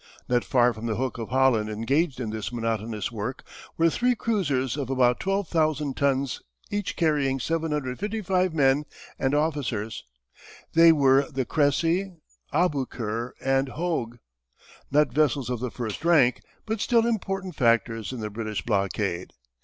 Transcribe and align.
Not 0.27 0.43
far 0.43 0.73
from 0.73 0.87
the 0.87 0.95
Hook 0.95 1.19
of 1.19 1.29
Holland 1.29 1.69
engaged 1.69 2.19
in 2.19 2.31
this 2.31 2.51
monotonous 2.51 3.11
work 3.11 3.43
were 3.77 3.87
three 3.87 4.15
cruisers 4.15 4.75
of 4.75 4.89
about 4.89 5.19
12,000 5.19 5.95
tons, 5.95 6.41
each 6.71 6.95
carrying 6.95 7.39
755 7.39 8.51
men 8.51 8.85
and 9.19 9.35
officers. 9.35 10.03
They 10.73 10.91
were 10.91 11.29
the 11.29 11.45
Cressy, 11.45 12.13
Aboukir, 12.51 13.33
and 13.45 13.69
Hogue 13.69 14.17
not 14.89 15.13
vessels 15.13 15.51
of 15.51 15.59
the 15.59 15.69
first 15.69 16.03
rank 16.03 16.41
but 16.65 16.81
still 16.81 17.05
important 17.05 17.55
factors 17.55 18.11
in 18.11 18.21
the 18.21 18.31
British 18.31 18.63
blockade. 18.65 19.29